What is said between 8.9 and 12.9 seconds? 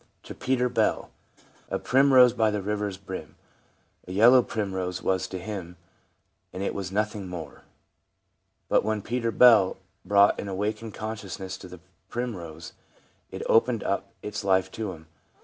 Peter Bell brought an awakened conscious ness to the primrose